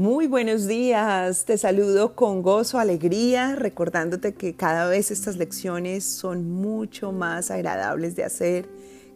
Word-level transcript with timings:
Muy 0.00 0.28
buenos 0.28 0.66
días, 0.66 1.44
te 1.44 1.58
saludo 1.58 2.16
con 2.16 2.40
gozo, 2.40 2.78
alegría, 2.78 3.54
recordándote 3.54 4.32
que 4.32 4.56
cada 4.56 4.88
vez 4.88 5.10
estas 5.10 5.36
lecciones 5.36 6.04
son 6.04 6.50
mucho 6.50 7.12
más 7.12 7.50
agradables 7.50 8.16
de 8.16 8.24
hacer, 8.24 8.66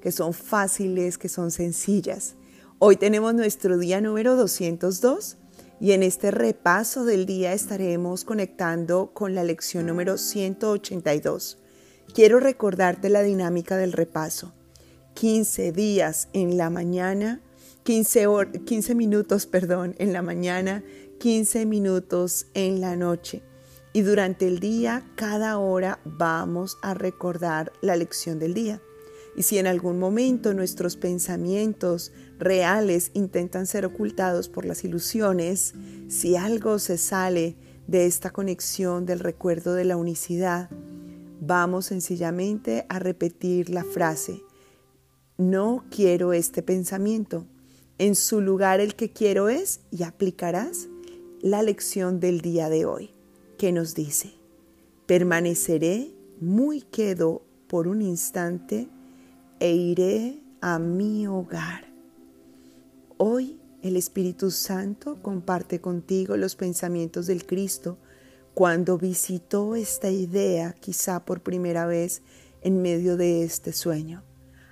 que 0.03 0.13
son 0.13 0.35
fáciles, 0.35 1.17
que 1.17 1.31
son 1.31 1.51
sencillas. 1.53 2.35
Hoy 2.79 2.97
tenemos 2.97 3.33
nuestro 3.33 3.79
día 3.79 4.03
número 4.03 4.37
202 4.37 5.39
y 5.81 5.93
en 5.93 6.03
este 6.03 6.31
repaso 6.31 7.07
del 7.07 7.25
día 7.25 7.55
estaremos 7.55 8.25
conectando 8.25 9.11
con 9.15 9.35
la 9.35 9.43
lección 9.43 9.87
número 9.87 10.19
182. 10.19 11.57
Quiero 12.13 12.41
recordarte 12.41 13.09
la 13.09 13.23
dinámica 13.23 13.79
del 13.79 13.95
repaso. 13.95 14.53
15 15.15 15.73
días 15.73 16.29
en 16.35 16.59
la 16.59 16.69
mañana, 16.69 17.41
15, 17.85 18.27
15 18.65 18.95
minutos, 18.95 19.45
perdón, 19.47 19.95
en 19.99 20.15
la 20.15 20.23
mañana, 20.23 20.83
15 21.19 21.67
minutos 21.67 22.47
en 22.55 22.81
la 22.81 22.97
noche. 22.97 23.43
Y 23.93 24.01
durante 24.01 24.49
el 24.49 24.59
día, 24.59 25.05
cada 25.17 25.59
hora 25.59 26.01
vamos 26.07 26.79
a 26.81 26.95
recordar 26.95 27.73
la 27.83 27.95
lección 27.97 28.39
del 28.39 28.55
día. 28.55 28.81
Y 29.37 29.43
si 29.43 29.59
en 29.59 29.67
algún 29.67 29.99
momento 29.99 30.55
nuestros 30.55 30.97
pensamientos 30.97 32.11
reales 32.39 33.11
intentan 33.13 33.67
ser 33.67 33.85
ocultados 33.85 34.49
por 34.49 34.65
las 34.65 34.83
ilusiones, 34.85 35.75
si 36.09 36.37
algo 36.37 36.79
se 36.79 36.97
sale 36.97 37.55
de 37.87 38.07
esta 38.07 38.31
conexión 38.31 39.05
del 39.05 39.21
recuerdo 39.21 39.75
de 39.75 39.85
la 39.85 39.99
unicidad, 39.99 40.71
vamos 41.41 41.85
sencillamente 41.87 42.87
a 42.89 42.99
repetir 42.99 43.69
la 43.69 43.85
frase, 43.85 44.41
no 45.37 45.85
quiero 45.91 46.33
este 46.33 46.63
pensamiento, 46.63 47.47
en 47.99 48.15
su 48.15 48.41
lugar 48.41 48.81
el 48.81 48.95
que 48.95 49.11
quiero 49.11 49.49
es 49.49 49.81
y 49.91 50.03
aplicarás 50.03 50.89
la 51.41 51.63
lección 51.63 52.21
del 52.21 52.41
día 52.41 52.69
de 52.69 52.87
hoy, 52.87 53.11
que 53.59 53.73
nos 53.73 53.95
dice, 53.95 54.33
permaneceré 55.07 56.11
muy 56.41 56.83
quedo 56.83 57.43
por 57.69 57.87
un 57.87 58.03
instante 58.03 58.89
e 59.61 59.73
iré 59.73 60.41
a 60.61 60.79
mi 60.79 61.27
hogar. 61.27 61.87
Hoy 63.17 63.61
el 63.83 63.97
Espíritu 63.97 64.51
Santo 64.51 65.23
comparte 65.23 65.81
contigo 65.81 66.37
los 66.37 66.57
pensamientos 66.57 67.27
del 67.27 67.47
Cristo 67.47 67.99
cuando 68.55 68.99
visitó 68.99 69.75
esta 69.75 70.11
idea 70.11 70.73
quizá 70.73 71.25
por 71.25 71.43
primera 71.43 71.87
vez 71.87 72.23
en 72.63 72.81
medio 72.81 73.17
de 73.17 73.45
este 73.45 73.73
sueño. 73.73 74.23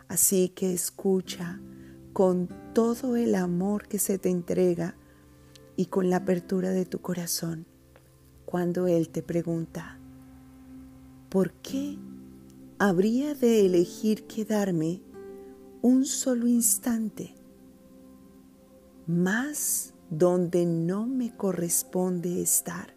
Así 0.09 0.49
que 0.49 0.73
escucha 0.73 1.61
con 2.13 2.49
todo 2.73 3.17
el 3.17 3.35
amor 3.35 3.87
que 3.87 3.99
se 3.99 4.19
te 4.19 4.31
entrega 4.31 4.97
y 5.77 5.87
con 5.87 6.09
la 6.09 6.17
apertura 6.17 6.71
de 6.71 6.87
tu 6.87 7.01
corazón 7.01 7.67
cuando 8.47 8.87
Él 8.87 9.09
te 9.11 9.23
pregunta, 9.23 9.99
¿por 11.29 11.53
qué 11.55 11.99
habría 12.79 13.35
de 13.35 13.67
elegir 13.67 14.27
quedarme 14.27 15.03
un 15.83 16.05
solo 16.05 16.47
instante 16.47 17.35
más 19.07 19.95
donde 20.11 20.65
no 20.67 21.07
me 21.07 21.37
corresponde 21.37 22.43
estar? 22.43 22.95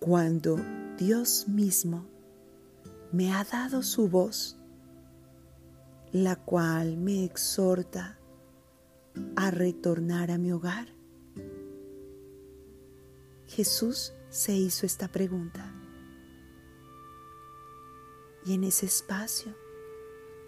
Cuando 0.00 0.56
Dios 0.96 1.48
mismo 1.48 2.06
me 3.12 3.32
ha 3.32 3.44
dado 3.44 3.82
su 3.82 4.08
voz 4.08 4.57
la 6.12 6.36
cual 6.36 6.96
me 6.96 7.24
exhorta 7.24 8.18
a 9.36 9.50
retornar 9.50 10.30
a 10.30 10.38
mi 10.38 10.52
hogar? 10.52 10.88
Jesús 13.46 14.12
se 14.28 14.54
hizo 14.54 14.86
esta 14.86 15.08
pregunta 15.08 15.74
y 18.44 18.54
en 18.54 18.64
ese 18.64 18.86
espacio 18.86 19.54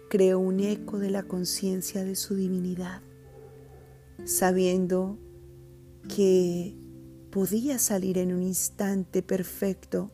creó 0.09 0.39
un 0.39 0.59
eco 0.59 0.99
de 0.99 1.09
la 1.09 1.23
conciencia 1.23 2.03
de 2.03 2.15
su 2.15 2.35
divinidad, 2.35 3.01
sabiendo 4.25 5.17
que 6.13 6.75
podía 7.31 7.79
salir 7.79 8.17
en 8.17 8.33
un 8.33 8.43
instante 8.43 9.23
perfecto, 9.23 10.11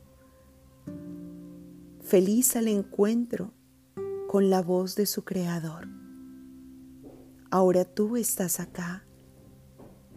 feliz 2.01 2.55
al 2.55 2.67
encuentro 2.67 3.53
con 4.27 4.49
la 4.49 4.61
voz 4.61 4.95
de 4.95 5.05
su 5.05 5.23
Creador. 5.23 5.87
Ahora 7.49 7.85
tú 7.85 8.17
estás 8.17 8.59
acá 8.59 9.05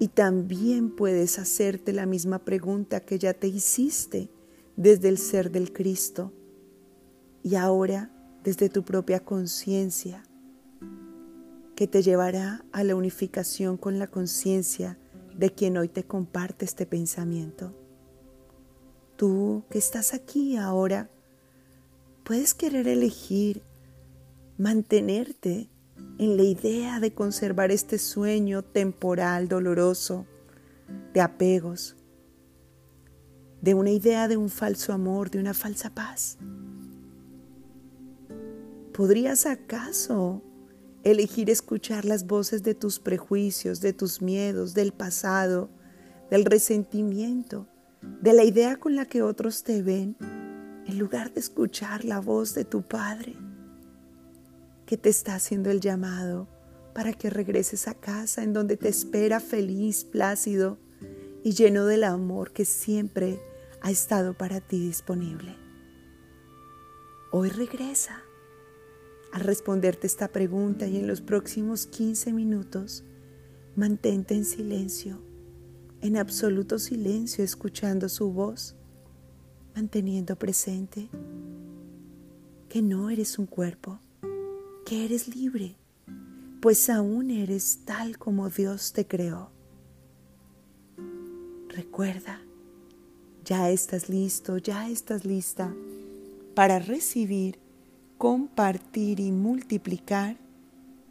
y 0.00 0.09
también 0.09 0.97
puedes 0.97 1.38
hacerte 1.38 1.93
la 1.93 2.06
misma 2.06 2.41
pregunta 2.41 3.00
que 3.00 3.19
ya 3.19 3.34
te 3.34 3.47
hiciste 3.47 4.31
desde 4.76 5.09
el 5.09 5.19
ser 5.19 5.53
del 5.53 5.72
Cristo 5.72 6.32
y 7.43 7.54
ahora 7.54 8.10
desde 8.43 8.69
tu 8.69 8.82
propia 8.82 9.20
conciencia 9.20 10.25
que 11.76 11.87
te 11.87 12.03
llevará 12.03 12.65
a 12.72 12.82
la 12.82 12.97
unificación 12.97 13.76
con 13.76 13.99
la 13.99 14.09
conciencia 14.09 14.99
de 15.37 15.50
quien 15.50 15.76
hoy 15.76 15.88
te 15.88 16.04
comparte 16.04 16.65
este 16.65 16.84
pensamiento. 16.84 17.75
Tú 19.16 19.65
que 19.70 19.78
estás 19.78 20.15
aquí 20.15 20.56
ahora, 20.56 21.10
puedes 22.25 22.54
querer 22.54 22.88
elegir 22.88 23.62
mantenerte 24.60 25.71
en 26.19 26.37
la 26.37 26.43
idea 26.43 27.00
de 27.00 27.15
conservar 27.15 27.71
este 27.71 27.98
sueño 27.98 28.62
temporal, 28.62 29.48
doloroso, 29.48 30.26
de 31.15 31.22
apegos, 31.22 31.97
de 33.62 33.72
una 33.72 33.91
idea 33.91 34.28
de 34.28 34.37
un 34.37 34.50
falso 34.50 34.93
amor, 34.93 35.31
de 35.31 35.38
una 35.38 35.54
falsa 35.54 35.94
paz. 35.94 36.37
¿Podrías 38.93 39.47
acaso 39.47 40.43
elegir 41.04 41.49
escuchar 41.49 42.04
las 42.04 42.26
voces 42.26 42.62
de 42.62 42.75
tus 42.75 42.99
prejuicios, 43.00 43.81
de 43.81 43.94
tus 43.94 44.20
miedos, 44.20 44.75
del 44.75 44.93
pasado, 44.93 45.70
del 46.31 46.44
resentimiento, 46.44 47.66
de 48.20 48.34
la 48.34 48.44
idea 48.44 48.76
con 48.76 48.94
la 48.94 49.06
que 49.06 49.22
otros 49.22 49.65
te 49.65 49.81
ven, 49.81 50.19
en 50.87 50.99
lugar 50.99 51.32
de 51.32 51.41
escuchar 51.41 52.04
la 52.04 52.20
voz 52.20 52.53
de 52.53 52.66
tu 52.66 52.82
Padre? 52.82 53.37
Que 54.91 54.97
te 54.97 55.09
está 55.09 55.37
haciendo 55.37 55.71
el 55.71 55.78
llamado 55.78 56.49
para 56.95 57.12
que 57.12 57.31
regreses 57.31 57.87
a 57.87 57.95
casa 57.95 58.43
en 58.43 58.53
donde 58.53 58.77
te 58.77 58.89
espera 58.89 59.39
feliz, 59.39 60.03
plácido 60.03 60.78
y 61.45 61.53
lleno 61.53 61.87
del 61.87 62.03
amor 62.03 62.51
que 62.51 62.65
siempre 62.65 63.41
ha 63.83 63.93
estado 63.93 64.34
para 64.34 64.61
ti 64.61 64.81
disponible. 64.81 65.55
Hoy 67.31 67.50
regresa 67.50 68.21
al 69.33 69.43
responderte 69.43 70.09
esta 70.09 70.27
pregunta 70.27 70.89
y 70.89 70.97
en 70.97 71.06
los 71.06 71.21
próximos 71.21 71.87
15 71.87 72.33
minutos 72.33 73.05
mantente 73.77 74.34
en 74.34 74.45
silencio, 74.45 75.23
en 76.00 76.17
absoluto 76.17 76.81
silencio, 76.81 77.45
escuchando 77.45 78.09
su 78.09 78.33
voz, 78.33 78.75
manteniendo 79.77 80.34
presente 80.34 81.09
que 82.69 82.83
no 82.83 83.09
eres 83.09 83.39
un 83.39 83.47
cuerpo, 83.47 84.00
que 84.91 85.05
eres 85.05 85.37
libre, 85.37 85.77
pues 86.61 86.91
aún 86.91 87.31
eres 87.31 87.83
tal 87.84 88.19
como 88.19 88.51
Dios 88.51 88.93
te 88.93 89.06
creó. 89.06 89.53
Recuerda, 91.69 92.41
ya 93.45 93.71
estás 93.71 94.09
listo, 94.09 94.59
ya 94.59 94.91
estás 94.91 95.25
lista 95.25 95.73
para 96.56 96.81
recibir, 96.81 97.61
compartir 98.19 99.21
y 99.21 99.31
multiplicar 99.31 100.37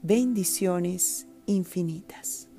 bendiciones 0.02 1.26
infinitas. 1.46 2.50